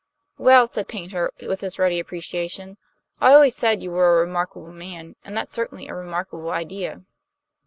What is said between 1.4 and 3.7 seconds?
with his ready appreciation, "I always